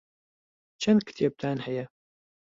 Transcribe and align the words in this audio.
چەند 0.81 1.01
کتێبتان 1.07 1.57
هەیە؟ 1.65 1.85